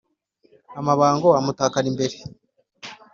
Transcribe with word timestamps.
amabango 0.79 1.29
amutakara 1.39 1.85
imbere 1.91 2.17